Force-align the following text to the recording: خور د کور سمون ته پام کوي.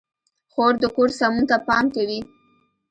خور 0.51 0.73
د 0.81 0.85
کور 0.95 1.09
سمون 1.19 1.43
ته 1.49 1.57
پام 1.67 1.85
کوي. 1.95 2.19